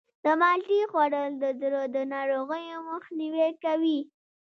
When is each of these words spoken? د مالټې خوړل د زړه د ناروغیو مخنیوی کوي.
د 0.23 0.25
مالټې 0.39 0.79
خوړل 0.91 1.31
د 1.43 1.45
زړه 1.61 1.81
د 1.95 1.97
ناروغیو 2.13 2.77
مخنیوی 2.91 3.49
کوي. 3.63 3.99